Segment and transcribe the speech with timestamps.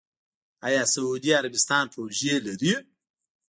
[0.67, 2.73] آیا سعودي عربستان پروژې لري؟